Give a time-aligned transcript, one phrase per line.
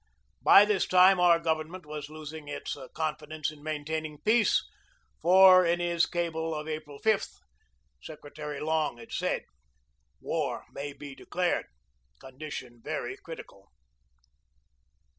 [0.41, 4.65] By this time our government was losing its confidence in maintaining peace,
[5.21, 7.23] for in his cable of April 5
[8.01, 9.43] Secretary Long had said:
[10.19, 11.67] "War may be declared.
[12.19, 13.67] Condition very crit ical."